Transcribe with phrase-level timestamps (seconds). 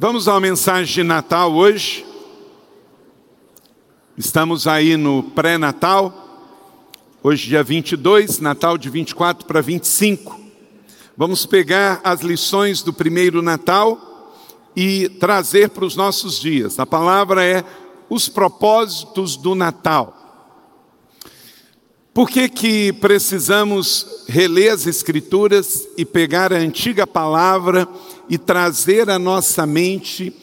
[0.00, 2.06] Vamos uma mensagem de Natal hoje.
[4.16, 6.46] Estamos aí no pré-natal.
[7.20, 10.38] Hoje, dia 22, Natal de 24 para 25.
[11.16, 14.32] Vamos pegar as lições do primeiro Natal
[14.76, 16.78] e trazer para os nossos dias.
[16.78, 17.64] A palavra é
[18.08, 20.16] os propósitos do Natal.
[22.18, 27.86] Por que, que precisamos reler as Escrituras e pegar a antiga palavra
[28.28, 30.34] e trazer à nossa mente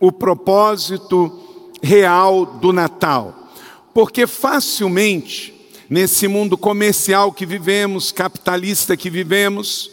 [0.00, 3.52] o propósito real do Natal?
[3.92, 5.52] Porque facilmente,
[5.90, 9.90] nesse mundo comercial que vivemos, capitalista que vivemos,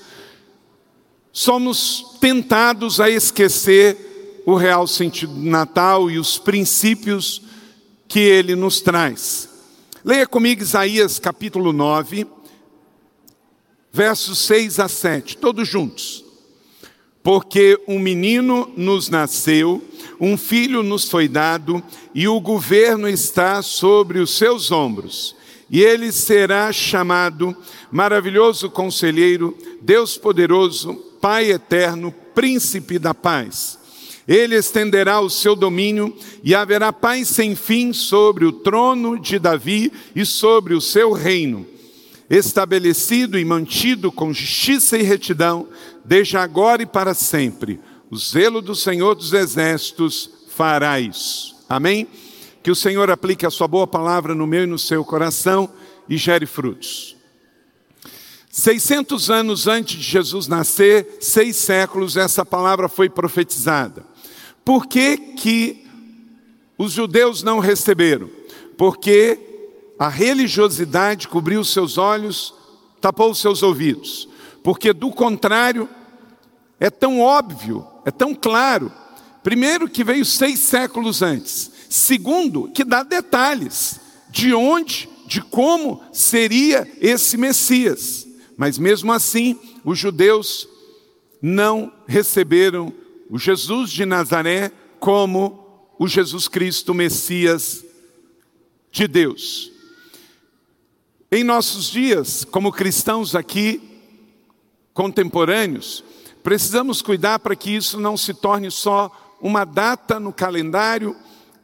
[1.30, 7.42] somos tentados a esquecer o real sentido do Natal e os princípios
[8.08, 9.55] que ele nos traz.
[10.06, 12.28] Leia comigo Isaías capítulo 9,
[13.92, 16.24] versos 6 a 7, todos juntos.
[17.24, 19.84] Porque um menino nos nasceu,
[20.22, 21.84] um filho nos foi dado,
[22.14, 25.36] e o governo está sobre os seus ombros.
[25.72, 27.58] E ele será chamado
[27.92, 33.80] Maravilhoso Conselheiro, Deus Poderoso, Pai Eterno, Príncipe da Paz.
[34.28, 39.92] Ele estenderá o seu domínio e haverá paz sem fim sobre o trono de Davi
[40.16, 41.66] e sobre o seu reino,
[42.30, 45.68] estabelecido e mantido com justiça e retidão,
[46.04, 47.80] desde agora e para sempre.
[48.10, 51.56] O zelo do Senhor dos Exércitos fará isso.
[51.70, 52.08] Amém?
[52.64, 55.70] Que o Senhor aplique a sua boa palavra no meu e no seu coração
[56.10, 57.16] e gere frutos.
[58.50, 64.06] 600 anos antes de Jesus nascer, seis séculos, essa palavra foi profetizada.
[64.66, 65.86] Por que, que
[66.76, 68.30] os judeus não receberam?
[68.76, 69.40] Porque
[69.98, 72.54] a religiosidade cobriu seus olhos,
[73.00, 74.28] tapou seus ouvidos.
[74.64, 75.88] Porque, do contrário,
[76.80, 78.92] é tão óbvio, é tão claro.
[79.44, 81.72] Primeiro, que veio seis séculos antes.
[81.88, 84.00] Segundo, que dá detalhes
[84.32, 88.28] de onde, de como seria esse Messias.
[88.58, 90.68] Mas mesmo assim, os judeus
[91.42, 92.92] não receberam
[93.30, 97.84] o Jesus de Nazaré como o Jesus Cristo, Messias
[98.92, 99.72] de Deus.
[101.32, 103.82] Em nossos dias, como cristãos aqui,
[104.94, 106.04] contemporâneos,
[106.44, 111.16] precisamos cuidar para que isso não se torne só uma data no calendário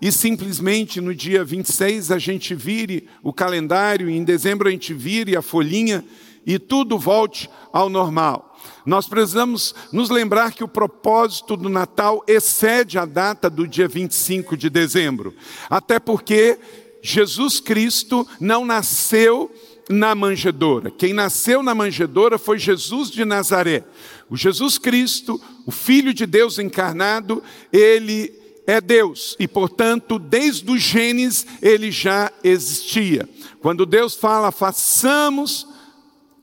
[0.01, 4.93] e simplesmente no dia 26 a gente vire o calendário, e em dezembro a gente
[4.93, 6.03] vire a folhinha
[6.45, 8.50] e tudo volte ao normal.
[8.85, 14.57] Nós precisamos nos lembrar que o propósito do Natal excede a data do dia 25
[14.57, 15.33] de dezembro,
[15.69, 16.57] até porque
[17.01, 19.51] Jesus Cristo não nasceu
[19.89, 20.91] na manjedoura.
[20.91, 23.83] Quem nasceu na manjedoura foi Jesus de Nazaré.
[24.29, 28.33] O Jesus Cristo, o Filho de Deus encarnado, ele
[28.65, 33.27] é Deus e, portanto, desde o Gênesis ele já existia.
[33.59, 35.67] Quando Deus fala, façamos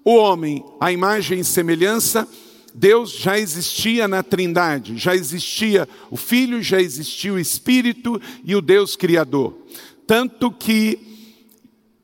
[0.09, 2.27] o homem, a imagem e semelhança,
[2.75, 8.63] Deus já existia na Trindade, já existia o Filho, já existia o Espírito e o
[8.63, 9.59] Deus Criador.
[10.07, 10.99] Tanto que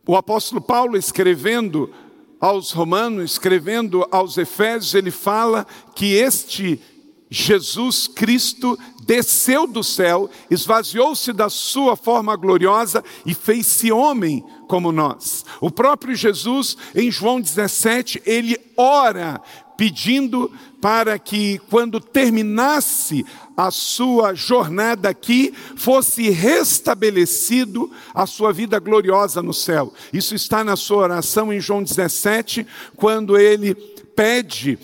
[0.06, 1.90] o apóstolo Paulo, escrevendo
[2.38, 5.66] aos Romanos, escrevendo aos Efésios, ele fala
[5.96, 6.78] que este
[7.30, 15.44] Jesus Cristo desceu do céu, esvaziou-se da sua forma gloriosa e fez-se homem como nós.
[15.60, 19.40] O próprio Jesus, em João 17, ele ora
[19.76, 23.24] pedindo para que, quando terminasse
[23.56, 29.92] a sua jornada aqui, fosse restabelecido a sua vida gloriosa no céu.
[30.12, 34.78] Isso está na sua oração em João 17, quando ele pede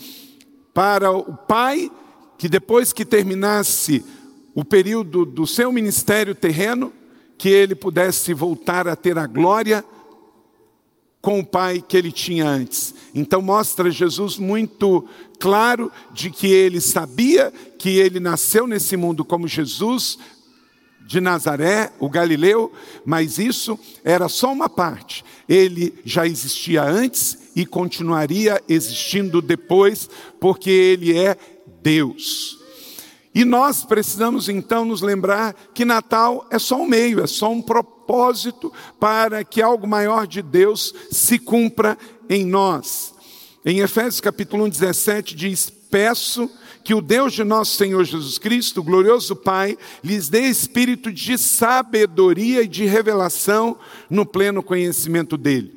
[0.73, 1.89] para o Pai
[2.37, 4.03] que depois que terminasse
[4.55, 6.91] o período do seu ministério terreno,
[7.41, 9.83] que ele pudesse voltar a ter a glória
[11.19, 12.93] com o Pai que ele tinha antes.
[13.15, 15.09] Então mostra Jesus muito
[15.39, 20.19] claro de que ele sabia que ele nasceu nesse mundo como Jesus
[21.07, 22.71] de Nazaré, o Galileu,
[23.03, 25.25] mas isso era só uma parte.
[25.49, 30.07] Ele já existia antes e continuaria existindo depois,
[30.39, 31.35] porque ele é
[31.81, 32.60] Deus.
[33.33, 37.61] E nós precisamos então nos lembrar que Natal é só um meio, é só um
[37.61, 41.97] propósito para que algo maior de Deus se cumpra
[42.29, 43.13] em nós.
[43.65, 46.49] Em Efésios capítulo 1, 17 diz: Peço
[46.83, 52.63] que o Deus de nosso Senhor Jesus Cristo, glorioso Pai, lhes dê espírito de sabedoria
[52.63, 53.77] e de revelação
[54.09, 55.73] no pleno conhecimento dele.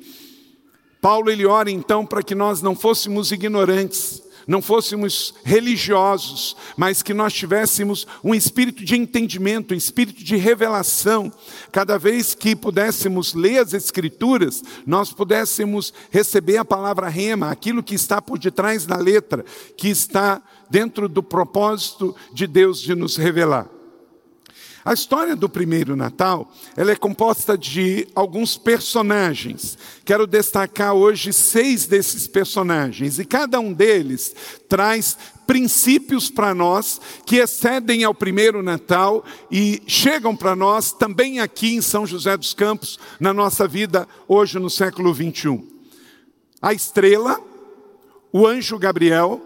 [1.00, 7.14] Paulo ele ora então para que nós não fôssemos ignorantes, não fôssemos religiosos, mas que
[7.14, 11.32] nós tivéssemos um espírito de entendimento, um espírito de revelação.
[11.72, 17.94] Cada vez que pudéssemos ler as Escrituras, nós pudéssemos receber a palavra rema, aquilo que
[17.94, 19.44] está por detrás da letra,
[19.76, 23.73] que está dentro do propósito de Deus de nos revelar.
[24.84, 29.78] A história do primeiro Natal, ela é composta de alguns personagens.
[30.04, 34.36] Quero destacar hoje seis desses personagens e cada um deles
[34.68, 35.16] traz
[35.46, 41.80] princípios para nós que excedem ao primeiro Natal e chegam para nós também aqui em
[41.80, 45.66] São José dos Campos, na nossa vida hoje no século 21.
[46.60, 47.40] A estrela,
[48.30, 49.40] o anjo Gabriel,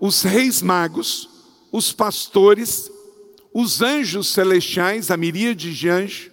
[0.00, 1.28] os reis magos,
[1.70, 2.90] os pastores
[3.52, 6.30] os anjos celestiais, a miríade de anjos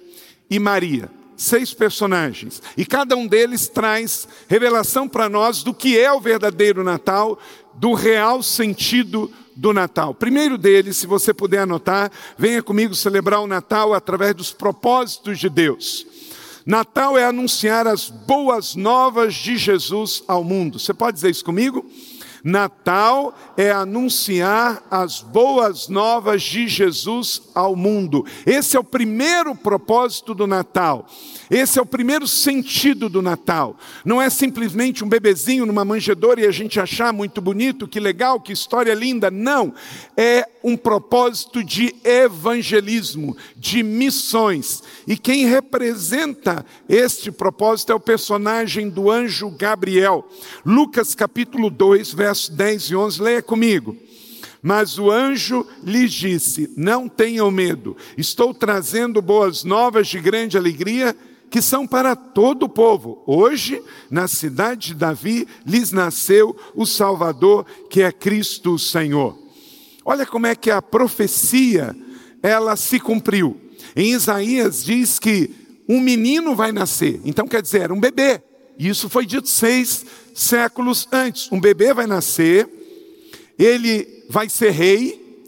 [0.49, 1.09] e Maria.
[1.35, 2.61] Seis personagens.
[2.75, 7.39] E cada um deles traz revelação para nós do que é o verdadeiro Natal,
[7.75, 10.13] do real sentido do Natal.
[10.13, 15.49] Primeiro deles, se você puder anotar, venha comigo celebrar o Natal através dos propósitos de
[15.49, 16.05] Deus.
[16.65, 20.77] Natal é anunciar as boas novas de Jesus ao mundo.
[20.77, 21.89] Você pode dizer isso comigo?
[22.47, 28.25] Natal é anunciar as boas novas de Jesus ao mundo.
[28.45, 31.05] Esse é o primeiro propósito do Natal.
[31.51, 33.75] Esse é o primeiro sentido do Natal.
[34.05, 38.39] Não é simplesmente um bebezinho numa manjedoura e a gente achar muito bonito, que legal,
[38.39, 39.29] que história linda.
[39.29, 39.73] Não.
[40.15, 44.83] É um propósito de evangelismo, de missões.
[45.05, 50.25] E quem representa este propósito é o personagem do anjo Gabriel.
[50.65, 53.21] Lucas capítulo 2, versos 10 e 11.
[53.21, 53.97] Leia comigo.
[54.61, 61.15] Mas o anjo lhes disse: Não tenham medo, estou trazendo boas novas de grande alegria
[61.49, 63.23] que são para todo o povo.
[63.25, 63.81] Hoje,
[64.11, 69.37] na cidade de Davi, lhes nasceu o Salvador, que é Cristo o Senhor.
[70.03, 71.95] Olha como é que a profecia
[72.43, 73.55] ela se cumpriu.
[73.95, 75.51] Em Isaías diz que
[75.87, 77.21] um menino vai nascer.
[77.23, 78.41] Então quer dizer, um bebê.
[78.77, 80.05] E isso foi dito seis
[80.37, 81.51] séculos antes.
[81.51, 82.69] Um bebê vai nascer,
[83.57, 85.45] ele vai ser rei,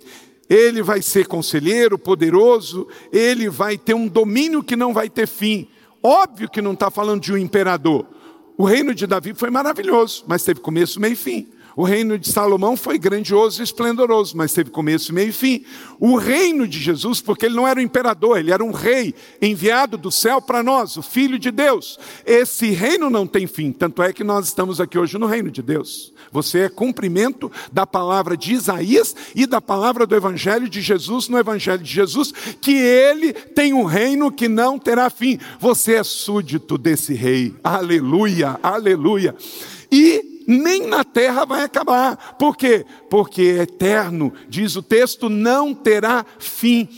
[0.50, 5.68] ele vai ser conselheiro poderoso, ele vai ter um domínio que não vai ter fim.
[6.02, 8.08] Óbvio que não está falando de um imperador.
[8.58, 11.48] O reino de Davi foi maravilhoso, mas teve começo, meio e fim.
[11.76, 15.64] O reino de Salomão foi grandioso e esplendoroso, mas teve começo, meio e fim.
[16.00, 19.98] O reino de Jesus, porque ele não era um imperador, ele era um rei enviado
[19.98, 22.00] do céu para nós, o Filho de Deus.
[22.26, 25.62] Esse reino não tem fim, tanto é que nós estamos aqui hoje no reino de
[25.62, 26.14] Deus.
[26.32, 31.38] Você é cumprimento da palavra de Isaías e da palavra do Evangelho de Jesus no
[31.38, 32.32] Evangelho de Jesus,
[32.62, 35.40] que ele tem um reino que não terá fim.
[35.60, 37.54] Você é súdito desse rei.
[37.64, 39.36] Aleluia, aleluia.
[39.92, 42.36] E nem na terra vai acabar.
[42.40, 42.84] Por quê?
[43.08, 46.90] Porque é eterno, diz o texto, não terá fim.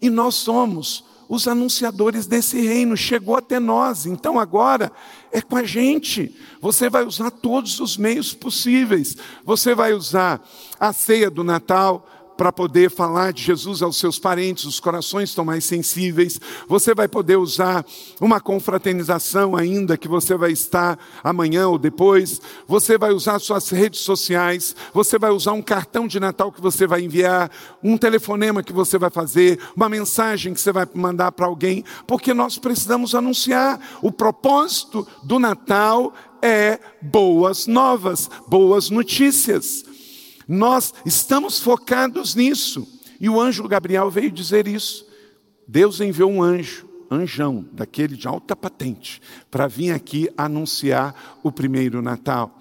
[0.00, 4.90] E nós somos os anunciadores desse reino, chegou até nós, então agora
[5.30, 6.34] é com a gente.
[6.62, 9.16] Você vai usar todos os meios possíveis.
[9.44, 10.42] Você vai usar
[10.80, 15.44] a ceia do Natal, para poder falar de Jesus aos seus parentes, os corações estão
[15.44, 16.40] mais sensíveis.
[16.68, 17.84] Você vai poder usar
[18.20, 22.40] uma confraternização ainda que você vai estar amanhã ou depois.
[22.66, 24.74] Você vai usar suas redes sociais.
[24.92, 27.50] Você vai usar um cartão de Natal que você vai enviar,
[27.82, 32.34] um telefonema que você vai fazer, uma mensagem que você vai mandar para alguém, porque
[32.34, 33.80] nós precisamos anunciar.
[34.02, 39.93] O propósito do Natal é boas novas, boas notícias.
[40.46, 42.86] Nós estamos focados nisso.
[43.20, 45.06] E o anjo Gabriel veio dizer isso.
[45.66, 49.20] Deus enviou um anjo, anjão, daquele de alta patente,
[49.50, 52.60] para vir aqui anunciar o primeiro Natal.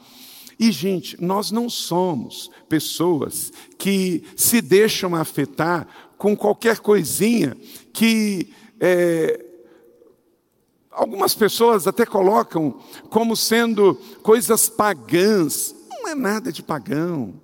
[0.60, 5.88] E, gente, nós não somos pessoas que se deixam afetar
[6.18, 7.58] com qualquer coisinha
[7.92, 8.54] que.
[8.80, 9.46] É,
[10.92, 15.76] algumas pessoas até colocam como sendo coisas pagãs.
[15.90, 17.43] Não é nada de pagão.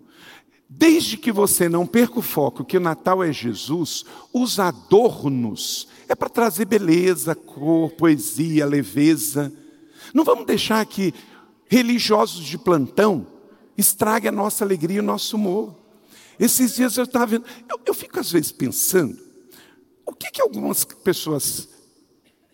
[0.72, 6.14] Desde que você não perca o foco que o Natal é Jesus, os adornos é
[6.14, 9.52] para trazer beleza, cor, poesia, leveza.
[10.14, 11.12] Não vamos deixar que
[11.68, 13.26] religiosos de plantão
[13.76, 15.76] estrague a nossa alegria e o nosso humor.
[16.40, 19.18] Esses dias eu estava vendo, eu, eu, fico às vezes pensando,
[20.06, 21.68] o que, que algumas pessoas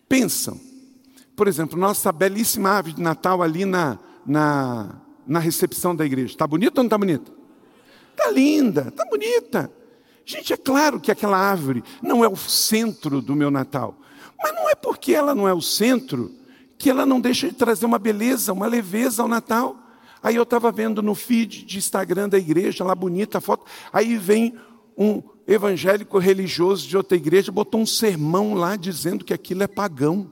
[0.08, 0.58] pensam?
[1.36, 6.32] Por exemplo, nossa belíssima árvore de Natal ali na, na, na recepção da igreja.
[6.32, 7.35] Está bonita ou não está bonita?
[8.16, 9.70] Está linda, está bonita.
[10.24, 13.94] Gente, é claro que aquela árvore não é o centro do meu Natal.
[14.42, 16.32] Mas não é porque ela não é o centro
[16.78, 19.76] que ela não deixa de trazer uma beleza, uma leveza ao Natal.
[20.22, 23.64] Aí eu estava vendo no feed de Instagram da igreja, lá bonita a foto.
[23.92, 24.54] Aí vem
[24.96, 30.30] um evangélico religioso de outra igreja, botou um sermão lá dizendo que aquilo é pagão.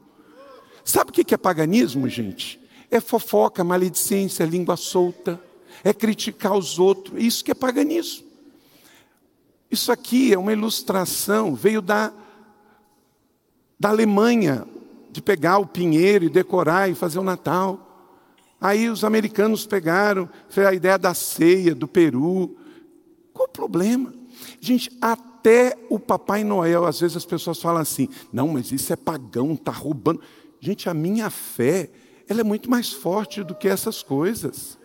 [0.83, 2.61] Sabe o que é paganismo, gente?
[2.91, 5.41] É fofoca, maledicência, língua solta,
[5.85, 7.23] é criticar os outros.
[7.23, 8.25] Isso que é paganismo.
[9.71, 12.13] Isso aqui é uma ilustração, veio da,
[13.79, 14.67] da Alemanha,
[15.11, 18.17] de pegar o pinheiro e decorar e fazer o Natal.
[18.61, 22.57] Aí os americanos pegaram, foi a ideia da ceia do Peru.
[23.33, 24.15] Qual o problema?
[24.61, 28.97] Gente, até o Papai Noel, às vezes as pessoas falam assim: não, mas isso é
[28.97, 30.21] pagão, está roubando.
[30.61, 31.91] Gente, a minha fé,
[32.29, 34.79] ela é muito mais forte do que essas coisas.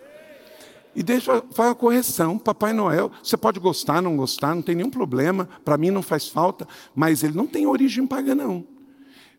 [0.96, 4.90] E deixa fazer uma correção: Papai Noel, você pode gostar, não gostar, não tem nenhum
[4.90, 8.66] problema, para mim não faz falta, mas ele não tem origem pagã, não.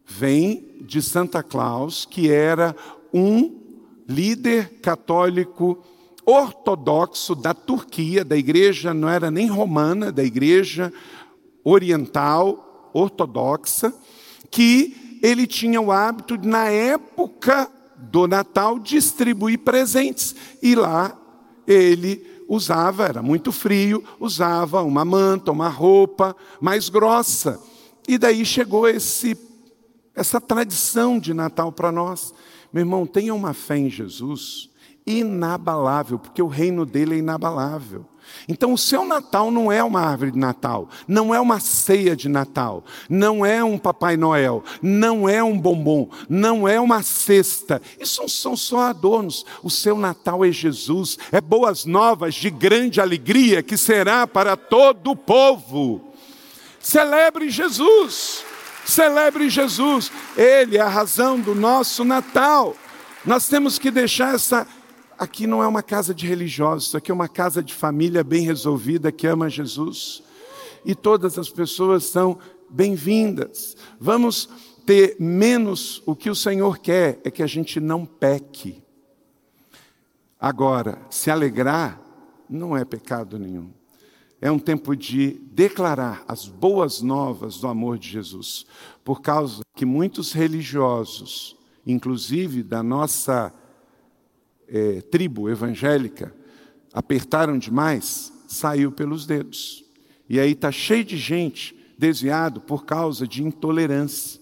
[0.07, 2.75] Vem de Santa Claus, que era
[3.12, 3.59] um
[4.09, 5.85] líder católico
[6.25, 10.92] ortodoxo da Turquia, da igreja não era nem romana, da igreja
[11.64, 13.92] oriental ortodoxa,
[14.50, 20.35] que ele tinha o hábito na época do Natal, distribuir presentes.
[20.62, 21.20] E lá
[21.73, 27.61] ele usava, era muito frio, usava uma manta, uma roupa mais grossa.
[28.09, 29.39] E daí chegou esse,
[30.15, 32.35] essa tradição de Natal para nós.
[32.73, 34.69] Meu irmão, tenha uma fé em Jesus
[35.07, 38.05] inabalável, porque o reino dele é inabalável.
[38.49, 42.28] Então, o seu Natal não é uma árvore de Natal, não é uma ceia de
[42.28, 47.80] Natal, não é um Papai Noel, não é um bombom, não é uma cesta.
[47.99, 49.44] Isso são só adornos.
[49.62, 55.10] O seu Natal é Jesus, é boas novas de grande alegria que será para todo
[55.10, 56.12] o povo.
[56.80, 58.44] Celebre Jesus.
[58.84, 62.75] Celebre Jesus, Ele é a razão do nosso Natal.
[63.25, 64.66] Nós temos que deixar essa.
[65.21, 68.43] Aqui não é uma casa de religiosos, isso aqui é uma casa de família bem
[68.43, 70.23] resolvida que ama Jesus.
[70.83, 72.39] E todas as pessoas são
[72.71, 73.77] bem-vindas.
[74.00, 74.49] Vamos
[74.87, 78.83] ter menos o que o Senhor quer é que a gente não peque.
[80.41, 82.00] Agora, se alegrar
[82.49, 83.71] não é pecado nenhum
[84.41, 88.65] é um tempo de declarar as boas novas do amor de Jesus,
[89.05, 91.55] por causa que muitos religiosos,
[91.87, 93.53] inclusive da nossa
[94.71, 96.35] é, tribo evangélica,
[96.93, 99.85] apertaram demais, saiu pelos dedos.
[100.29, 104.39] E aí está cheio de gente desviado por causa de intolerância.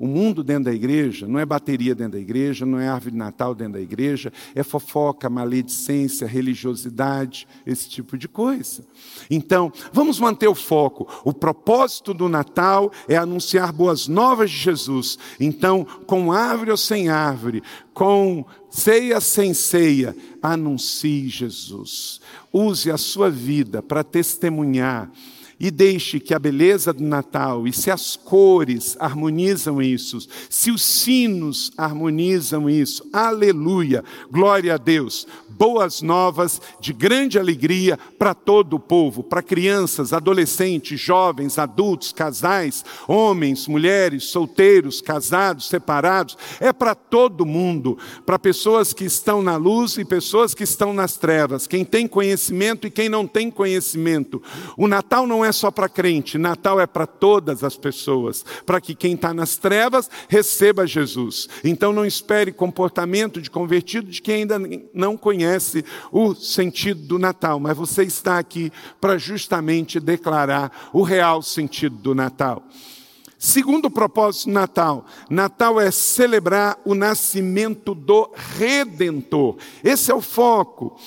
[0.00, 3.18] O mundo dentro da igreja não é bateria dentro da igreja, não é árvore de
[3.18, 8.82] Natal dentro da igreja, é fofoca, maledicência, religiosidade, esse tipo de coisa.
[9.30, 11.06] Então, vamos manter o foco.
[11.22, 15.18] O propósito do Natal é anunciar boas novas de Jesus.
[15.38, 22.22] Então, com árvore ou sem árvore, com ceia sem ceia, anuncie Jesus.
[22.50, 25.10] Use a sua vida para testemunhar
[25.60, 30.82] e deixe que a beleza do Natal e se as cores harmonizam isso, se os
[30.82, 38.80] sinos harmonizam isso, aleluia, glória a Deus, boas novas de grande alegria para todo o
[38.80, 47.44] povo, para crianças, adolescentes, jovens, adultos, casais, homens, mulheres, solteiros, casados, separados, é para todo
[47.44, 52.06] mundo, para pessoas que estão na luz e pessoas que estão nas trevas, quem tem
[52.06, 54.42] conhecimento e quem não tem conhecimento.
[54.78, 58.80] O Natal não é é só para crente, Natal é para todas as pessoas, para
[58.80, 61.48] que quem está nas trevas receba Jesus.
[61.62, 64.58] Então não espere comportamento de convertido de quem ainda
[64.94, 71.42] não conhece o sentido do Natal, mas você está aqui para justamente declarar o real
[71.42, 72.62] sentido do Natal.
[73.38, 79.56] Segundo propósito do Natal, Natal é celebrar o nascimento do Redentor.
[79.82, 80.98] Esse é o foco.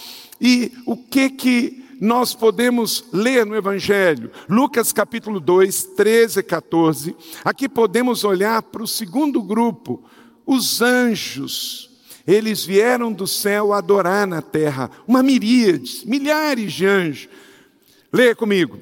[0.41, 7.15] E o que que nós podemos ler no Evangelho, Lucas capítulo 2, 13 e 14.
[7.45, 10.03] Aqui podemos olhar para o segundo grupo,
[10.45, 11.89] os anjos.
[12.27, 17.29] Eles vieram do céu adorar na terra, uma miríade, milhares de anjos.
[18.11, 18.77] Leia comigo.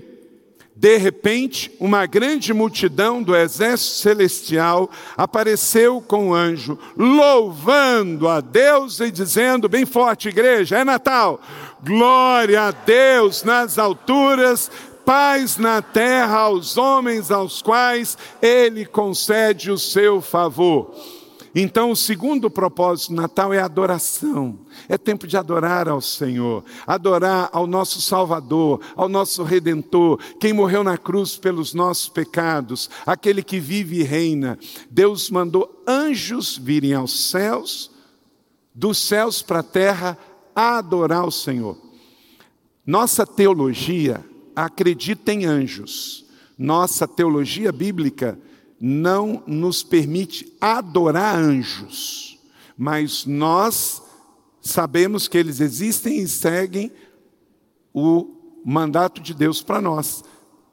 [0.82, 9.00] De repente, uma grande multidão do exército celestial apareceu com o anjo, louvando a Deus
[9.00, 11.40] e dizendo, bem forte, igreja, é Natal,
[11.84, 14.72] glória a Deus nas alturas,
[15.06, 20.96] paz na terra aos homens aos quais Ele concede o seu favor.
[21.54, 24.60] Então, o segundo propósito do Natal é adoração.
[24.88, 30.84] É tempo de adorar ao Senhor, adorar ao nosso Salvador, ao nosso Redentor, quem morreu
[30.84, 34.58] na cruz pelos nossos pecados, aquele que vive e reina.
[34.90, 37.92] Deus mandou anjos virem aos céus,
[38.74, 40.18] dos céus para a terra,
[40.56, 41.78] adorar o Senhor.
[42.86, 44.24] Nossa teologia
[44.56, 46.26] acredita em anjos.
[46.58, 48.40] Nossa teologia bíblica
[48.82, 52.40] não nos permite adorar anjos,
[52.76, 54.02] mas nós
[54.60, 56.92] sabemos que eles existem e seguem
[57.94, 60.24] o mandato de Deus para nós.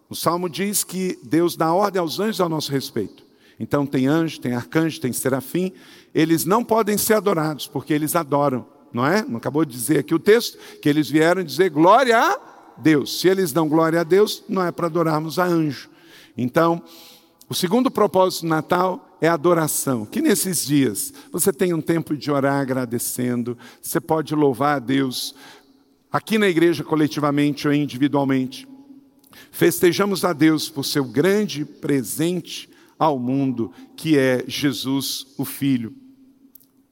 [0.08, 3.26] O salmo diz que Deus dá ordem aos anjos ao nosso respeito.
[3.60, 5.70] Então tem anjo, tem arcanjo, tem serafim.
[6.14, 9.22] Eles não podem ser adorados, porque eles adoram, não é?
[9.22, 12.38] Não acabou de dizer aqui o texto que eles vieram dizer glória a
[12.78, 13.20] Deus.
[13.20, 15.90] Se eles dão glória a Deus, não é para adorarmos a anjo.
[16.36, 16.82] Então,
[17.48, 20.04] o segundo propósito do Natal é adoração.
[20.04, 25.34] Que nesses dias você tenha um tempo de orar agradecendo, você pode louvar a Deus,
[26.12, 28.68] aqui na igreja coletivamente ou individualmente.
[29.50, 35.94] Festejamos a Deus por seu grande presente ao mundo, que é Jesus, o Filho.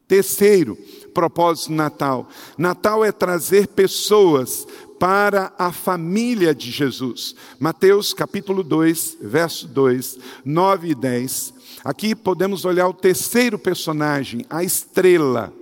[0.07, 0.77] Terceiro
[1.13, 4.67] propósito do Natal: Natal é trazer pessoas
[4.99, 7.35] para a família de Jesus.
[7.59, 11.55] Mateus capítulo 2, verso 2, 9 e 10.
[11.85, 15.53] Aqui podemos olhar o terceiro personagem, a estrela,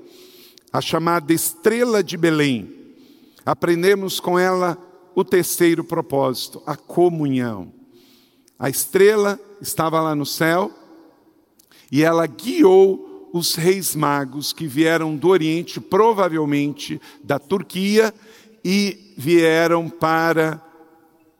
[0.72, 2.72] a chamada estrela de Belém.
[3.44, 4.78] Aprendemos com ela
[5.14, 7.72] o terceiro propósito, a comunhão.
[8.58, 10.70] A estrela estava lá no céu
[11.90, 18.14] e ela guiou os reis magos que vieram do Oriente, provavelmente da Turquia,
[18.64, 20.64] e vieram para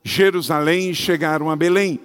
[0.03, 1.99] Jerusalém e chegaram a Belém.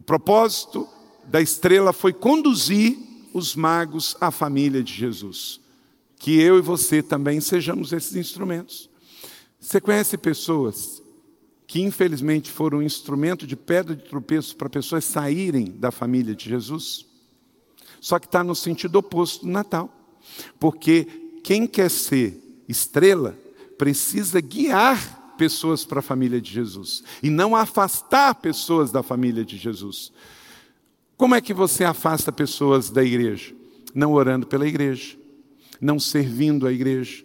[0.00, 0.88] O propósito
[1.24, 2.96] da estrela foi conduzir
[3.34, 5.60] os magos à família de Jesus.
[6.18, 8.88] Que eu e você também sejamos esses instrumentos.
[9.60, 11.02] Você conhece pessoas
[11.66, 16.48] que infelizmente foram um instrumento de pedra de tropeço para pessoas saírem da família de
[16.48, 17.04] Jesus?
[18.00, 19.92] Só que está no sentido oposto do Natal.
[20.58, 21.04] Porque
[21.42, 23.36] quem quer ser estrela
[23.76, 29.56] precisa guiar pessoas para a família de Jesus e não afastar pessoas da família de
[29.56, 30.12] Jesus.
[31.16, 33.54] Como é que você afasta pessoas da igreja?
[33.94, 35.16] Não orando pela igreja,
[35.80, 37.24] não servindo a igreja,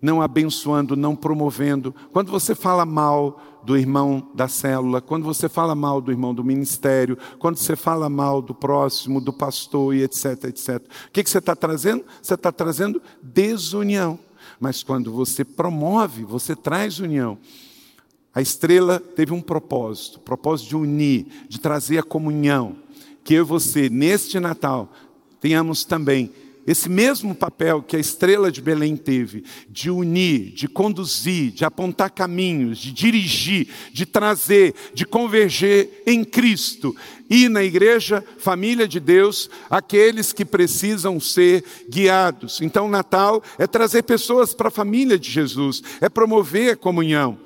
[0.00, 1.94] não abençoando, não promovendo.
[2.12, 6.44] Quando você fala mal do irmão da célula, quando você fala mal do irmão do
[6.44, 10.82] ministério, quando você fala mal do próximo, do pastor e etc, etc.
[11.08, 12.04] O que, que você está trazendo?
[12.22, 14.18] Você está trazendo desunião.
[14.58, 17.38] Mas quando você promove, você traz união.
[18.34, 22.76] A estrela teve um propósito, propósito de unir, de trazer a comunhão.
[23.24, 24.92] Que eu e você, neste Natal,
[25.40, 26.32] tenhamos também
[26.66, 32.10] esse mesmo papel que a estrela de Belém teve, de unir, de conduzir, de apontar
[32.10, 36.94] caminhos, de dirigir, de trazer, de converger em Cristo.
[37.30, 42.60] E na igreja, família de Deus, aqueles que precisam ser guiados.
[42.60, 47.38] Então, Natal é trazer pessoas para a família de Jesus, é promover a comunhão.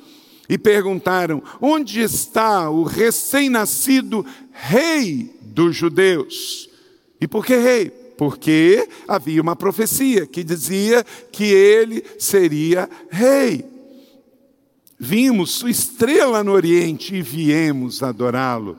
[0.49, 6.69] E perguntaram: onde está o recém-nascido rei dos judeus?
[7.21, 8.00] E por que rei?
[8.21, 11.03] Porque havia uma profecia que dizia
[11.33, 13.65] que ele seria rei.
[14.99, 18.77] Vimos sua estrela no Oriente e viemos adorá-lo.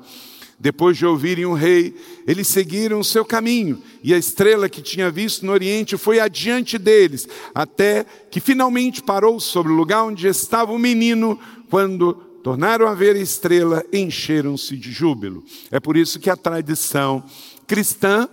[0.60, 1.96] Depois de ouvirem o rei,
[2.28, 6.78] eles seguiram o seu caminho, e a estrela que tinha visto no Oriente foi adiante
[6.78, 12.94] deles, até que finalmente parou sobre o lugar onde estava o menino, quando tornaram a
[12.94, 15.44] ver a estrela, encheram-se de júbilo.
[15.72, 17.24] É por isso que a tradição
[17.66, 18.30] cristã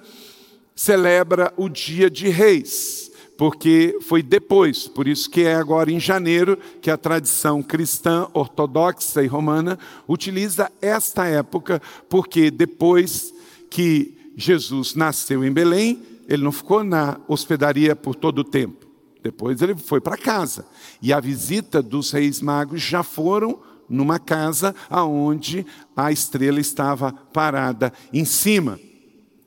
[0.79, 6.57] celebra o dia de reis, porque foi depois, por isso que é agora em janeiro
[6.81, 13.35] que a tradição cristã, ortodoxa e romana utiliza esta época, porque depois
[13.69, 18.87] que Jesus nasceu em Belém, ele não ficou na hospedaria por todo o tempo.
[19.21, 20.64] Depois ele foi para casa.
[21.03, 27.93] E a visita dos reis magos já foram numa casa aonde a estrela estava parada
[28.12, 28.79] em cima.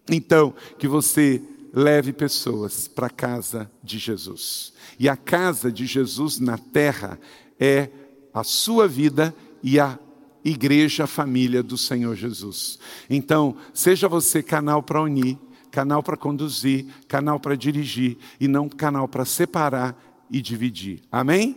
[0.10, 1.42] Então, que você
[1.74, 4.74] leve pessoas para a casa de Jesus.
[5.00, 7.20] E a casa de Jesus na terra
[7.60, 7.90] é
[8.34, 9.34] a sua vida
[9.64, 9.98] e a
[10.44, 12.80] igreja, a família do Senhor Jesus.
[13.10, 15.38] Então, seja você canal para unir,
[15.70, 19.96] canal para conduzir, canal para dirigir e não canal para separar
[20.30, 21.02] e dividir.
[21.12, 21.56] Amém?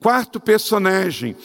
[0.00, 1.36] Quarto personagem,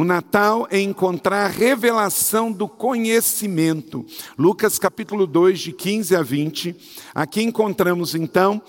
[0.00, 4.02] o Natal é encontrar a revelação do conhecimento.
[4.38, 6.74] Lucas capítulo 2, de 15 a 20.
[7.14, 8.62] Aqui encontramos então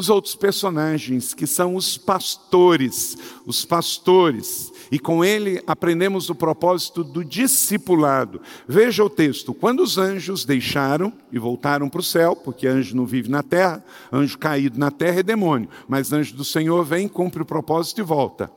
[0.00, 4.72] os outros personagens, que são os pastores, os pastores.
[4.90, 8.40] E com ele aprendemos o propósito do discipulado.
[8.66, 13.06] Veja o texto: quando os anjos deixaram e voltaram para o céu, porque anjo não
[13.06, 17.42] vive na terra, anjo caído na terra é demônio, mas anjo do Senhor vem, cumpre
[17.42, 18.50] o propósito e volta.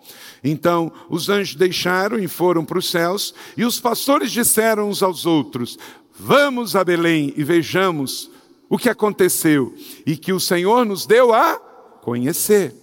[0.43, 5.25] Então, os anjos deixaram e foram para os céus, e os pastores disseram uns aos
[5.25, 5.77] outros:
[6.17, 8.32] Vamos a Belém e vejamos
[8.69, 9.73] o que aconteceu
[10.06, 11.56] e que o Senhor nos deu a
[12.02, 12.73] conhecer.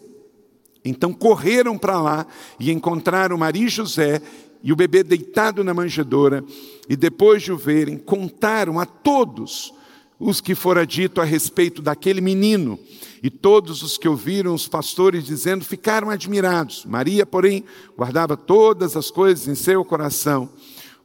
[0.85, 2.27] Então correram para lá
[2.59, 4.23] e encontraram Maria e José
[4.63, 6.45] e o bebê deitado na manjedoura,
[6.89, 9.73] e depois de o verem, contaram a todos
[10.19, 12.79] os que fora dito a respeito daquele menino.
[13.23, 16.85] E todos os que ouviram os pastores dizendo ficaram admirados.
[16.87, 17.65] Maria, porém,
[17.97, 20.49] guardava todas as coisas em seu coração.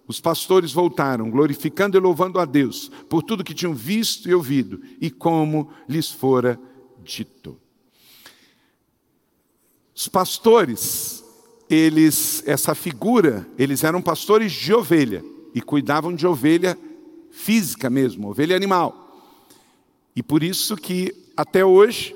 [0.08, 4.82] Os pastores voltaram, glorificando e louvando a Deus por tudo que tinham visto e ouvido
[5.02, 6.60] e como lhes fora
[7.04, 7.60] dito.
[9.96, 11.24] Os pastores,
[11.70, 16.78] eles, essa figura, eles eram pastores de ovelha e cuidavam de ovelha
[17.32, 19.24] física mesmo, ovelha animal.
[20.16, 22.16] E por isso que até hoje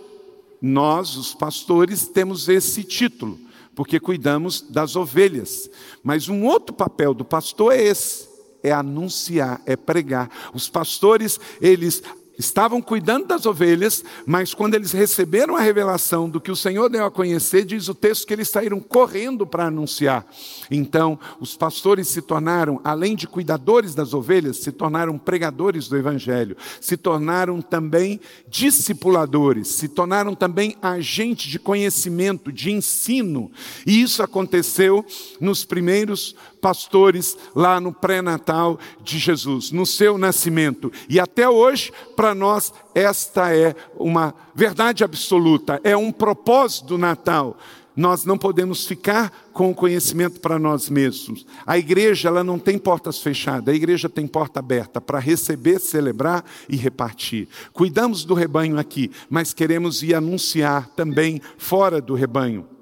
[0.62, 3.39] nós, os pastores, temos esse título
[3.80, 5.70] porque cuidamos das ovelhas.
[6.04, 8.28] Mas um outro papel do pastor é esse:
[8.62, 10.30] é anunciar, é pregar.
[10.54, 12.04] Os pastores, eles
[12.39, 17.04] estavam cuidando das ovelhas, mas quando eles receberam a revelação do que o Senhor deu
[17.06, 20.25] a conhecer, diz o texto que eles saíram correndo para anunciar.
[20.71, 26.56] Então, os pastores se tornaram, além de cuidadores das ovelhas, se tornaram pregadores do evangelho,
[26.80, 33.52] se tornaram também discipuladores, se tornaram também agentes de conhecimento, de ensino.
[33.86, 35.06] E isso aconteceu
[35.41, 40.91] nos primeiros pastores lá no pré-natal de Jesus, no seu nascimento.
[41.10, 47.58] E até hoje, para nós, esta é uma verdade absoluta, é um propósito do Natal.
[47.95, 51.45] Nós não podemos ficar com o conhecimento para nós mesmos.
[51.65, 56.45] A igreja ela não tem portas fechadas, a igreja tem porta aberta para receber, celebrar
[56.69, 57.50] e repartir.
[57.74, 62.79] Cuidamos do rebanho aqui, mas queremos ir anunciar também fora do rebanho.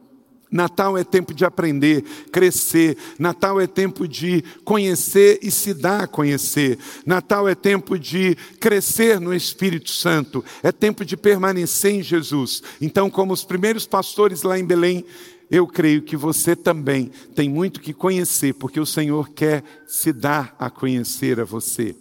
[0.52, 2.98] Natal é tempo de aprender, crescer.
[3.20, 6.78] Natal é tempo de conhecer e se dar a conhecer.
[7.06, 10.44] Natal é tempo de crescer no Espírito Santo.
[10.64, 12.64] É tempo de permanecer em Jesus.
[12.82, 15.06] Então, como os primeiros pastores lá em Belém,
[15.50, 20.56] eu creio que você também tem muito que conhecer, porque o Senhor quer se dar
[20.60, 21.96] a conhecer a você.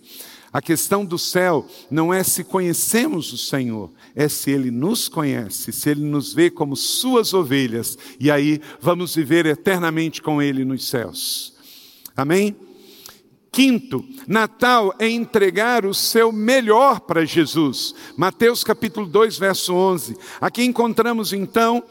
[0.56, 5.70] A questão do céu não é se conhecemos o Senhor, é se Ele nos conhece,
[5.70, 10.88] se Ele nos vê como Suas ovelhas, e aí vamos viver eternamente com Ele nos
[10.88, 11.52] céus.
[12.16, 12.56] Amém?
[13.52, 17.94] Quinto, Natal é entregar o seu melhor para Jesus.
[18.16, 20.16] Mateus capítulo 2, verso 11.
[20.40, 21.84] Aqui encontramos então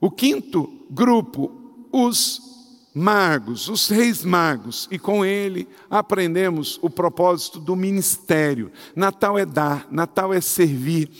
[0.00, 2.49] o quinto grupo, os
[2.94, 8.70] magos, os reis magos, e com ele aprendemos o propósito do ministério.
[8.94, 11.10] Natal é dar, Natal é servir.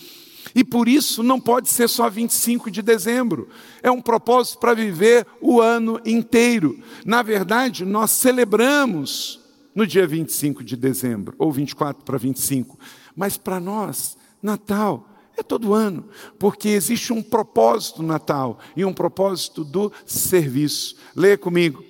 [0.55, 3.49] E por isso não pode ser só 25 de dezembro.
[3.83, 6.79] É um propósito para viver o ano inteiro.
[7.05, 9.41] Na verdade, nós celebramos
[9.75, 12.79] no dia 25 de dezembro, ou 24 para 25.
[13.15, 19.65] Mas para nós, Natal é todo ano, porque existe um propósito Natal e um propósito
[19.65, 20.97] do serviço.
[21.15, 21.85] Leia comigo.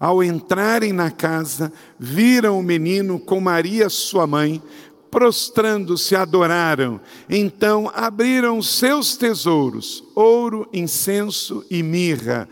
[0.00, 4.60] Ao entrarem na casa, viram o menino com Maria, sua mãe,
[5.10, 7.00] prostrando-se, adoraram.
[7.28, 12.48] Então abriram seus tesouros, ouro, incenso e mirra.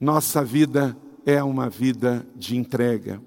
[0.00, 3.22] Nossa vida é uma vida de entrega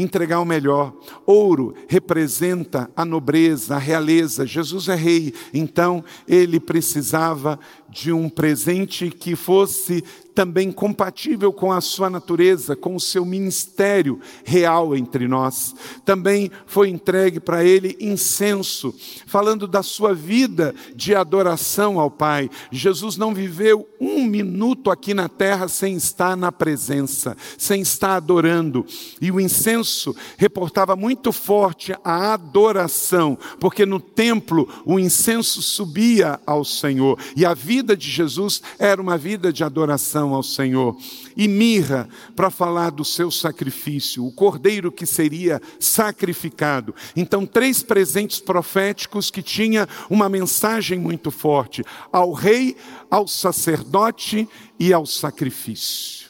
[0.00, 0.92] entregar o melhor.
[1.26, 4.46] Ouro representa a nobreza, a realeza.
[4.46, 7.58] Jesus é rei, então ele precisava
[7.88, 10.04] de um presente que fosse
[10.38, 15.74] também compatível com a sua natureza, com o seu ministério real entre nós.
[16.04, 18.94] Também foi entregue para ele incenso,
[19.26, 22.48] falando da sua vida de adoração ao Pai.
[22.70, 28.86] Jesus não viveu um minuto aqui na terra sem estar na presença, sem estar adorando.
[29.20, 36.64] E o incenso reportava muito forte a adoração, porque no templo o incenso subia ao
[36.64, 40.96] Senhor e a vida de Jesus era uma vida de adoração ao Senhor,
[41.36, 46.94] e mirra para falar do seu sacrifício, o cordeiro que seria sacrificado.
[47.16, 52.76] Então, três presentes proféticos que tinha uma mensagem muito forte: ao rei,
[53.10, 56.28] ao sacerdote e ao sacrifício.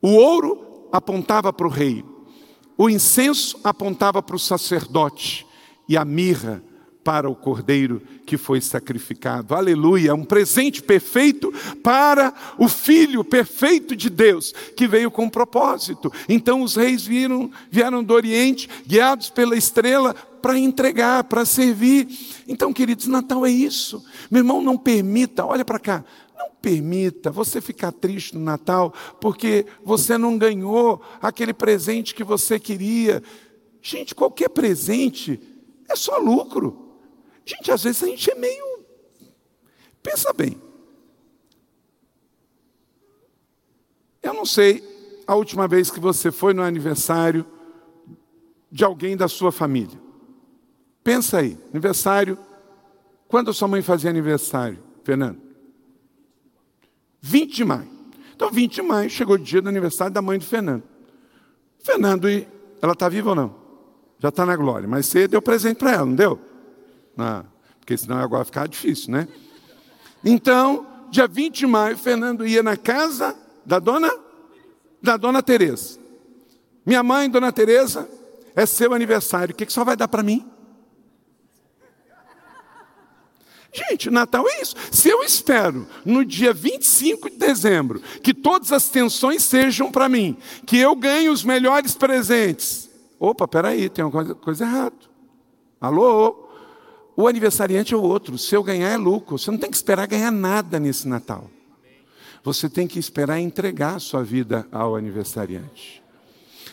[0.00, 2.04] O ouro apontava para o rei,
[2.76, 5.46] o incenso apontava para o sacerdote
[5.88, 6.62] e a mirra
[7.04, 9.54] para o cordeiro que foi sacrificado.
[9.54, 10.14] Aleluia!
[10.14, 16.12] Um presente perfeito para o filho perfeito de Deus, que veio com propósito.
[16.28, 22.08] Então os reis vieram, vieram do Oriente, guiados pela estrela, para entregar, para servir.
[22.48, 24.04] Então, queridos, Natal é isso.
[24.30, 26.04] Meu irmão, não permita, olha para cá,
[26.36, 32.58] não permita você ficar triste no Natal porque você não ganhou aquele presente que você
[32.58, 33.22] queria.
[33.80, 35.40] Gente, qualquer presente
[35.88, 36.91] é só lucro.
[37.44, 38.84] Gente, às vezes a gente é meio.
[40.02, 40.60] Pensa bem.
[44.22, 44.82] Eu não sei
[45.26, 47.44] a última vez que você foi no aniversário
[48.70, 50.00] de alguém da sua família.
[51.02, 52.38] Pensa aí, aniversário.
[53.26, 55.40] Quando a sua mãe fazia aniversário, Fernando?
[57.20, 57.88] 20 de maio.
[58.34, 60.82] Então, 20 de maio chegou o dia do aniversário da mãe do Fernando.
[61.78, 62.28] Fernando,
[62.80, 63.54] ela está viva ou não?
[64.18, 66.38] Já está na glória, mas você deu presente para ela, não deu?
[67.18, 67.44] Ah,
[67.78, 69.28] porque senão agora ficar difícil, né?
[70.24, 74.10] Então, dia 20 de maio, Fernando ia na casa da dona
[75.02, 75.98] da dona Teresa.
[76.86, 78.08] Minha mãe, dona Teresa,
[78.54, 79.52] é seu aniversário.
[79.52, 80.48] O que, que só vai dar para mim?
[83.72, 84.76] Gente, Natal é isso.
[84.90, 90.36] Se eu espero no dia 25 de dezembro que todas as tensões sejam para mim,
[90.66, 92.90] que eu ganhe os melhores presentes.
[93.18, 94.96] Opa, peraí, tem uma coisa, coisa errada.
[95.80, 96.41] Alô?
[97.16, 98.38] O aniversariante é o outro.
[98.38, 99.38] Se eu ganhar é lucro.
[99.38, 101.50] Você não tem que esperar ganhar nada nesse Natal.
[102.44, 106.02] Você tem que esperar entregar a sua vida ao aniversariante.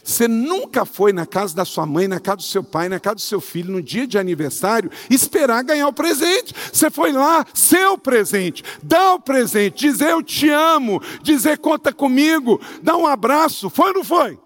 [0.04, 3.16] Você nunca foi na casa da sua mãe, na casa do seu pai, na casa
[3.16, 6.54] do seu filho, no dia de aniversário, esperar ganhar o presente.
[6.72, 12.60] Você foi lá, seu presente, dá o presente, dizer eu te amo, dizer conta comigo,
[12.82, 13.70] dá um abraço.
[13.70, 14.40] Foi ou não foi?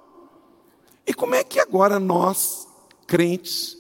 [1.08, 2.68] E como é que agora nós,
[3.08, 3.78] crentes,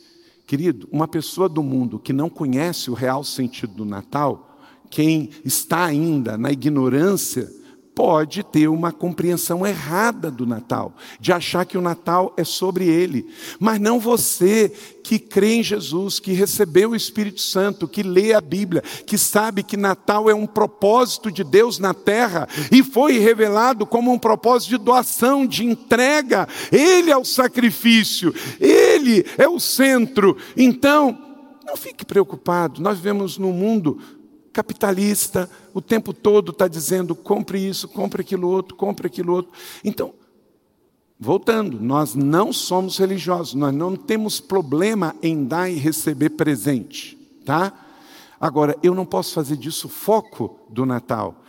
[0.54, 4.56] Querido, uma pessoa do mundo que não conhece o real sentido do Natal,
[4.88, 7.52] quem está ainda na ignorância,
[7.96, 13.28] pode ter uma compreensão errada do Natal, de achar que o Natal é sobre ele.
[13.60, 14.70] Mas não você
[15.04, 19.64] que crê em Jesus, que recebeu o Espírito Santo, que lê a Bíblia, que sabe
[19.64, 24.70] que Natal é um propósito de Deus na terra e foi revelado como um propósito
[24.70, 26.48] de doação, de entrega.
[26.72, 30.36] Ele é o sacrifício, ele é o centro.
[30.58, 31.18] Então,
[31.66, 34.00] não fique preocupado, nós vivemos num mundo
[34.54, 39.52] capitalista, o tempo todo está dizendo: compre isso, compre aquilo outro, compre aquilo outro.
[39.84, 40.14] Então,
[41.20, 47.74] voltando, nós não somos religiosos, nós não temos problema em dar e receber presente, tá?
[48.40, 51.44] Agora, eu não posso fazer disso foco do Natal.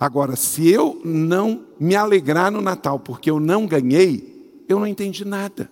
[0.00, 5.24] Agora, se eu não me alegrar no Natal porque eu não ganhei, eu não entendi
[5.24, 5.70] nada.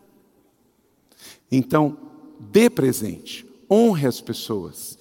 [1.50, 1.96] Então,
[2.38, 4.98] dê presente, honre as pessoas,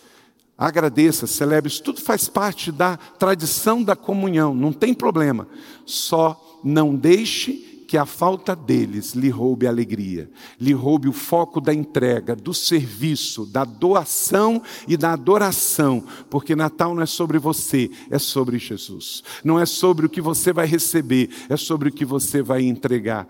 [0.67, 5.47] agradeça, celebre, isso tudo faz parte da tradição da comunhão, não tem problema.
[5.85, 10.29] Só não deixe que a falta deles lhe roube a alegria,
[10.61, 16.93] lhe roube o foco da entrega, do serviço, da doação e da adoração, porque Natal
[16.93, 19.23] não é sobre você, é sobre Jesus.
[19.43, 23.27] Não é sobre o que você vai receber, é sobre o que você vai entregar.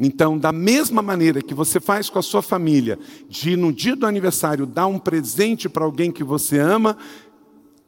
[0.00, 4.06] Então, da mesma maneira que você faz com a sua família, de no dia do
[4.06, 6.98] aniversário dar um presente para alguém que você ama,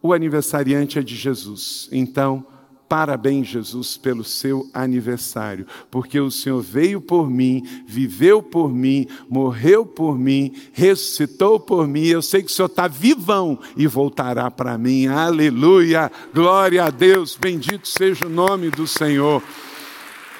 [0.02, 1.88] o aniversariante é de Jesus.
[1.92, 2.46] Então,
[2.88, 9.84] parabéns, Jesus, pelo seu aniversário, porque o Senhor veio por mim, viveu por mim, morreu
[9.84, 12.06] por mim, ressuscitou por mim.
[12.06, 15.06] Eu sei que o Senhor está vivão e voltará para mim.
[15.06, 19.42] Aleluia, glória a Deus, bendito seja o nome do Senhor.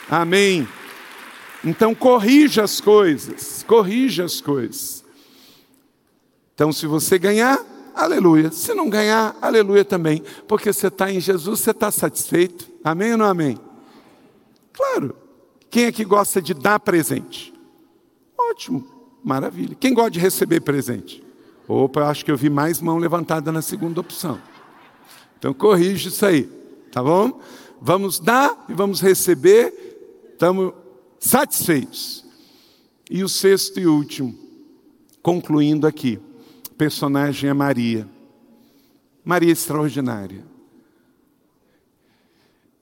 [0.09, 0.67] Amém.
[1.64, 5.05] Então corrija as coisas, corrija as coisas.
[6.55, 8.51] Então, se você ganhar, aleluia.
[8.51, 10.25] Se não ganhar, aleluia também.
[10.49, 12.68] Porque você está em Jesus, você está satisfeito.
[12.83, 13.57] Amém ou não amém?
[14.73, 15.14] Claro.
[15.71, 17.55] Quem é que gosta de dar presente?
[18.37, 18.85] Ótimo,
[19.23, 19.77] maravilha.
[19.79, 21.23] Quem gosta de receber presente?
[21.68, 24.40] Opa, acho que eu vi mais mão levantada na segunda opção.
[25.38, 26.42] Então corrija isso aí,
[26.90, 27.40] tá bom?
[27.81, 29.73] Vamos dar e vamos receber.
[30.33, 30.73] Estamos
[31.19, 32.25] satisfeitos.
[33.11, 34.35] E o sexto e último,
[35.23, 36.19] concluindo aqui,
[36.77, 38.09] personagem é Maria.
[39.25, 40.45] Maria extraordinária.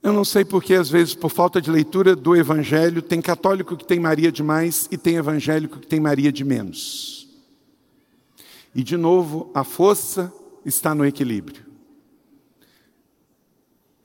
[0.02, 3.84] Eu não sei porque, às vezes, por falta de leitura do Evangelho, tem católico que
[3.84, 7.28] tem Maria demais e tem evangélico que tem Maria de menos.
[8.72, 10.32] E, de novo, a força
[10.64, 11.64] está no equilíbrio.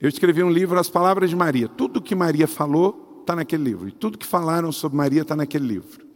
[0.00, 1.68] Eu escrevi um livro, As Palavras de Maria.
[1.68, 3.88] Tudo que Maria falou está naquele livro.
[3.88, 6.06] E tudo que falaram sobre Maria está naquele livro.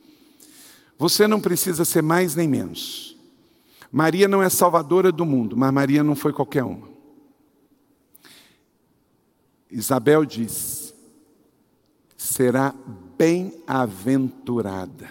[0.98, 3.16] Você não precisa ser mais nem menos.
[3.90, 6.88] Maria não é salvadora do mundo, mas Maria não foi qualquer uma.
[9.70, 10.94] Isabel diz:
[12.16, 12.74] será
[13.16, 15.08] bem-aventurada,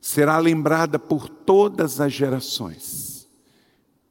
[0.00, 3.28] será lembrada por todas as gerações.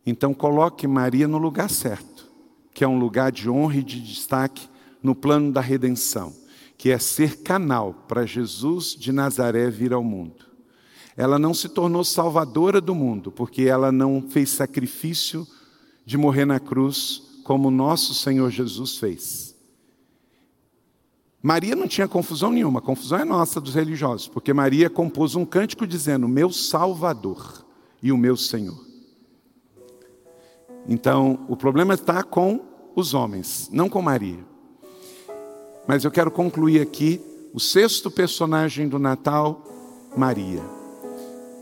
[0.06, 2.30] Então, coloque Maria no lugar certo,
[2.74, 4.68] que é um lugar de honra e de destaque
[5.04, 6.34] no plano da redenção,
[6.78, 10.46] que é ser canal para Jesus de Nazaré vir ao mundo.
[11.16, 15.46] Ela não se tornou salvadora do mundo, porque ela não fez sacrifício
[16.06, 19.54] de morrer na cruz como nosso Senhor Jesus fez.
[21.42, 25.46] Maria não tinha confusão nenhuma, a confusão é nossa dos religiosos, porque Maria compôs um
[25.46, 27.66] cântico dizendo: Meu Salvador
[28.02, 28.82] e o meu Senhor.
[30.88, 32.62] Então, o problema está com
[32.96, 34.53] os homens, não com Maria.
[35.88, 37.22] Mas eu quero concluir aqui
[37.54, 39.62] o sexto personagem do Natal,
[40.16, 40.62] Maria.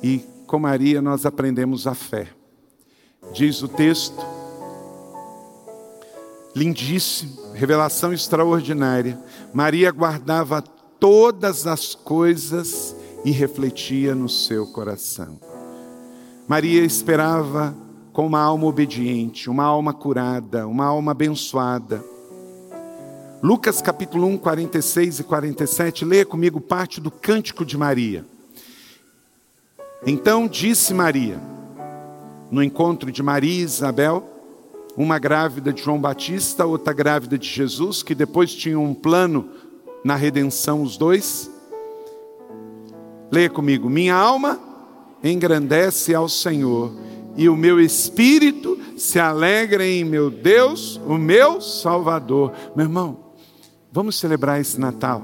[0.01, 2.27] E com Maria nós aprendemos a fé.
[3.33, 4.23] Diz o texto,
[6.55, 9.19] lindíssimo, revelação extraordinária.
[9.53, 15.39] Maria guardava todas as coisas e refletia no seu coração.
[16.47, 17.75] Maria esperava
[18.11, 22.03] com uma alma obediente, uma alma curada, uma alma abençoada.
[23.43, 28.23] Lucas capítulo 1, 46 e 47, leia comigo parte do cântico de Maria.
[30.05, 31.39] Então disse Maria,
[32.51, 34.29] no encontro de Maria e Isabel,
[34.95, 39.49] uma grávida de João Batista, outra grávida de Jesus, que depois tinham um plano
[40.03, 41.49] na redenção, os dois.
[43.31, 44.59] Leia comigo: Minha alma
[45.23, 46.93] engrandece ao Senhor,
[47.35, 52.53] e o meu espírito se alegra em meu Deus, o meu Salvador.
[52.75, 53.20] Meu irmão,
[53.91, 55.21] vamos celebrar esse Natal,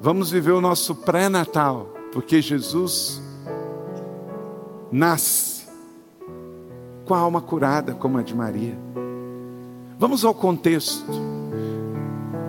[0.00, 3.20] vamos viver o nosso pré-natal, porque Jesus
[4.90, 5.66] nasce
[7.04, 8.76] com a alma curada como a de Maria.
[9.98, 11.06] Vamos ao contexto.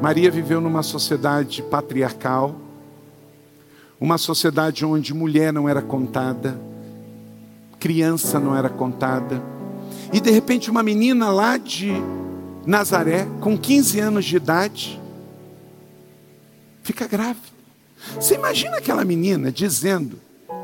[0.02, 2.56] Maria viveu numa sociedade patriarcal,
[4.00, 6.58] uma sociedade onde mulher não era contada,
[7.80, 9.42] criança não era contada,
[10.14, 11.92] e de repente uma menina lá de
[12.66, 15.02] Nazaré, com 15 anos de idade,
[16.88, 17.46] fica grávida.
[18.16, 20.18] Você imagina aquela menina dizendo: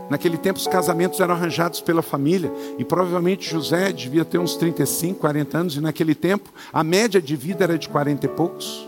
[0.09, 5.19] Naquele tempo os casamentos eram arranjados pela família e provavelmente José devia ter uns 35,
[5.19, 8.87] 40 anos e naquele tempo a média de vida era de 40 e poucos.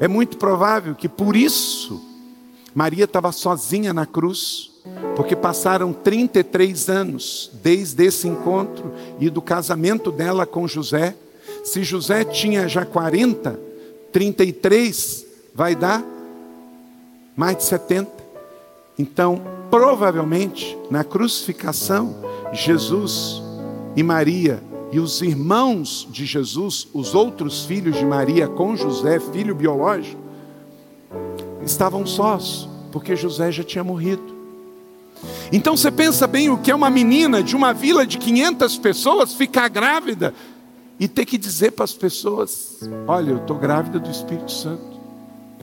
[0.00, 2.00] É muito provável que por isso
[2.74, 4.70] Maria estava sozinha na cruz,
[5.16, 11.14] porque passaram 33 anos desde esse encontro e do casamento dela com José.
[11.62, 13.58] Se José tinha já 40,
[14.12, 16.17] 33 vai dar
[17.38, 18.10] mais de 70.
[18.98, 22.16] Então, provavelmente, na crucificação,
[22.52, 23.40] Jesus
[23.94, 29.54] e Maria e os irmãos de Jesus, os outros filhos de Maria com José, filho
[29.54, 30.20] biológico,
[31.64, 34.36] estavam sós, porque José já tinha morrido.
[35.52, 39.34] Então você pensa bem o que é uma menina de uma vila de 500 pessoas
[39.34, 40.34] ficar grávida
[40.98, 44.97] e ter que dizer para as pessoas: Olha, eu estou grávida do Espírito Santo.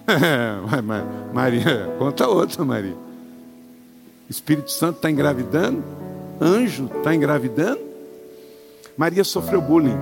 [1.34, 2.96] Maria, conta outra, Maria.
[4.30, 5.84] Espírito Santo está engravidando,
[6.42, 7.82] anjo está engravidando.
[8.98, 9.98] Maria sofreu bullying.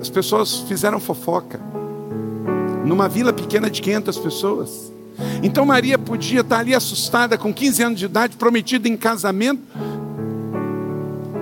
[0.00, 1.60] As pessoas fizeram fofoca.
[2.84, 4.92] Numa vila pequena de 500 pessoas.
[5.42, 9.62] Então Maria podia estar ali assustada, com 15 anos de idade, prometida em casamento,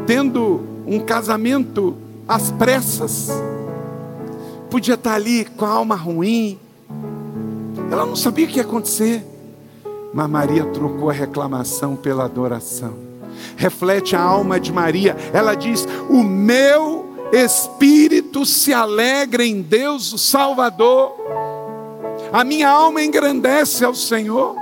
[0.07, 3.29] tendo um casamento às pressas.
[4.71, 6.59] Podia estar ali com a alma ruim.
[7.91, 9.25] Ela não sabia o que ia acontecer.
[10.13, 12.95] Mas Maria trocou a reclamação pela adoração.
[13.57, 15.17] Reflete a alma de Maria.
[15.33, 21.15] Ela diz: O meu espírito se alegra em Deus, o Salvador.
[22.33, 24.57] A minha alma engrandece ao Senhor.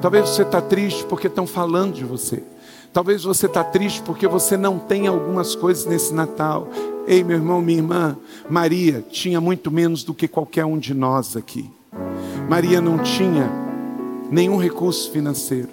[0.00, 2.42] Talvez você está triste porque estão falando de você.
[2.92, 6.68] Talvez você está triste porque você não tem algumas coisas nesse Natal.
[7.06, 8.16] Ei, meu irmão, minha irmã,
[8.50, 11.70] Maria tinha muito menos do que qualquer um de nós aqui.
[12.48, 13.50] Maria não tinha
[14.30, 15.68] nenhum recurso financeiro.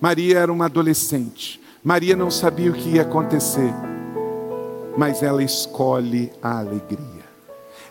[0.00, 1.60] Maria era uma adolescente.
[1.82, 3.72] Maria não sabia o que ia acontecer.
[4.96, 7.24] Mas ela escolhe a alegria.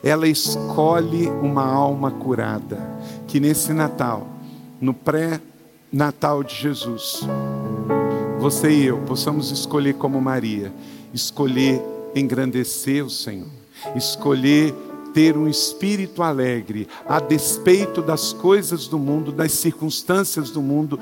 [0.03, 2.79] Ela escolhe uma alma curada.
[3.27, 4.27] Que nesse Natal,
[4.79, 7.21] no pré-natal de Jesus,
[8.39, 10.71] você e eu possamos escolher como Maria,
[11.13, 11.81] escolher
[12.15, 13.49] engrandecer o Senhor,
[13.95, 14.73] escolher
[15.15, 20.99] ter um espírito alegre, a despeito das coisas do mundo, das circunstâncias do mundo,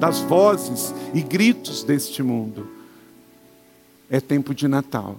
[0.00, 2.66] das vozes e gritos deste mundo.
[4.10, 5.16] É tempo de Natal.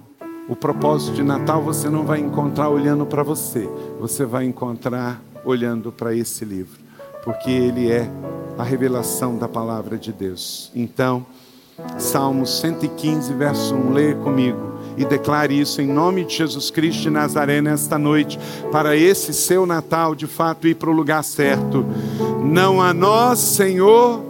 [0.49, 3.65] O propósito de Natal você não vai encontrar olhando para você,
[3.97, 6.78] você vai encontrar olhando para esse livro,
[7.23, 8.11] porque ele é
[8.57, 10.69] a revelação da palavra de Deus.
[10.75, 11.25] Então,
[11.97, 14.66] Salmos 115, verso 1, leia comigo
[14.98, 18.39] e declare isso em nome de Jesus Cristo de Nazaré nesta noite,
[18.72, 21.86] para esse seu Natal de fato ir para o lugar certo.
[22.43, 24.22] Não a nós, Senhor,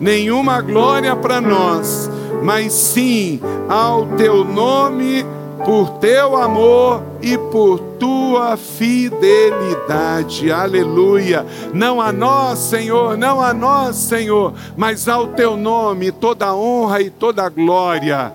[0.00, 2.10] nenhuma glória para nós,
[2.42, 5.24] mas sim ao teu nome
[5.64, 10.50] por teu amor e por tua fidelidade.
[10.50, 11.44] Aleluia.
[11.74, 17.10] Não a nós, Senhor, não a nós, Senhor, mas ao teu nome toda honra e
[17.10, 18.32] toda glória.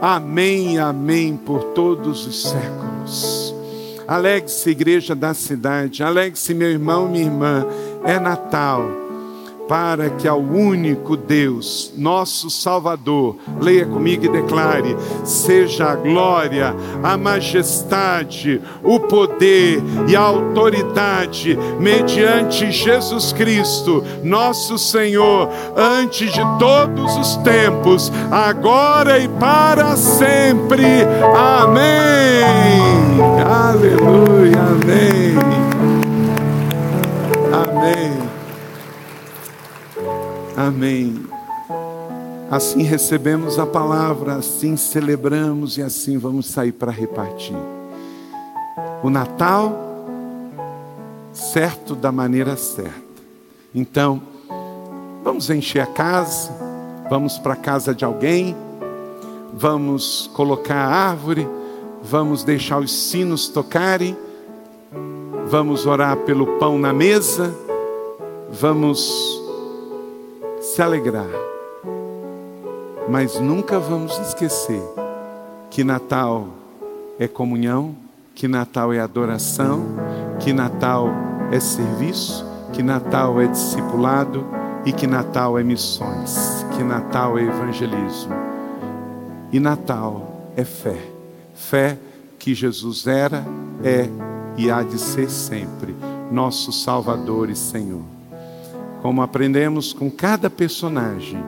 [0.00, 3.54] Amém, amém por todos os séculos.
[4.06, 7.66] Alegre-se, igreja da cidade, alegre-se, meu irmão, minha irmã.
[8.04, 9.05] É Natal
[9.68, 17.16] para que ao único Deus, nosso Salvador, leia comigo e declare: seja a glória, a
[17.16, 27.36] majestade, o poder e a autoridade mediante Jesus Cristo, nosso Senhor, antes de todos os
[27.38, 30.84] tempos, agora e para sempre.
[31.34, 32.44] Amém.
[33.44, 34.56] Aleluia.
[34.58, 35.25] Amém.
[40.66, 41.24] Amém.
[42.50, 47.54] Assim recebemos a palavra, assim celebramos e assim vamos sair para repartir.
[49.00, 49.72] O Natal
[51.32, 52.90] certo da maneira certa.
[53.72, 54.20] Então,
[55.22, 56.50] vamos encher a casa,
[57.08, 58.56] vamos para a casa de alguém,
[59.54, 61.46] vamos colocar a árvore,
[62.02, 64.16] vamos deixar os sinos tocarem,
[65.46, 67.54] vamos orar pelo pão na mesa,
[68.50, 69.45] vamos
[70.76, 71.30] se alegrar.
[73.08, 74.82] Mas nunca vamos esquecer
[75.70, 76.48] que Natal
[77.18, 77.96] é comunhão,
[78.34, 79.86] que Natal é adoração,
[80.38, 81.08] que Natal
[81.50, 84.46] é serviço, que Natal é discipulado
[84.84, 88.34] e que Natal é missões, que Natal é evangelismo.
[89.50, 90.98] E Natal é fé.
[91.54, 91.96] Fé
[92.38, 93.42] que Jesus era,
[93.82, 94.10] é
[94.58, 95.96] e há de ser sempre
[96.30, 98.15] nosso Salvador e Senhor.
[99.06, 101.38] Como aprendemos com cada personagem,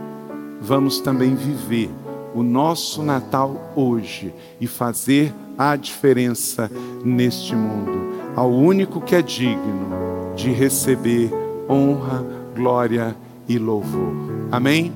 [0.61, 1.90] vamos também viver
[2.32, 6.70] o nosso Natal hoje e fazer a diferença
[7.04, 9.90] neste mundo, ao único que é digno
[10.36, 11.32] de receber
[11.68, 13.16] honra, glória
[13.48, 14.14] e louvor.
[14.52, 14.92] Amém?